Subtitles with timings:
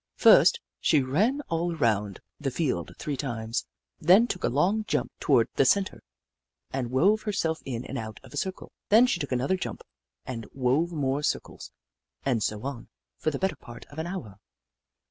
[0.15, 3.67] First, she ran all around the field three times,
[3.99, 5.99] then took a long jump toward the cen tre,
[6.71, 8.71] and wove herself in and out in a circle.
[8.89, 9.83] Then she took another jump
[10.25, 11.71] and wove more circles,
[12.25, 14.39] and so on, for the better part of an hour.